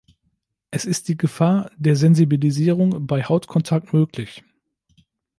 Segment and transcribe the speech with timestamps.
[0.71, 4.43] Es ist die Gefahr der Sensibilisierung bei Hautkontakt möglich.